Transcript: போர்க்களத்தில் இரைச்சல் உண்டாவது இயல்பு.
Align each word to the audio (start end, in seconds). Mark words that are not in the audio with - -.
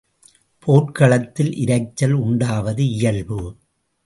போர்க்களத்தில் 0.67 1.51
இரைச்சல் 1.55 2.11
உண்டாவது 2.11 2.89
இயல்பு. 2.89 3.39